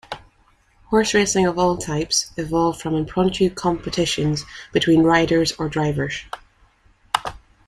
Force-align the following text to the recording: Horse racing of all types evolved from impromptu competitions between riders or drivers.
Horse 0.85 1.13
racing 1.13 1.45
of 1.45 1.59
all 1.59 1.77
types 1.77 2.31
evolved 2.35 2.81
from 2.81 2.95
impromptu 2.95 3.51
competitions 3.51 4.45
between 4.73 5.03
riders 5.03 5.51
or 5.59 5.69
drivers. 5.69 6.23